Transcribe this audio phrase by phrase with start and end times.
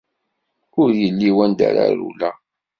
[0.81, 2.35] Ur illi wanda ara rewleɣ.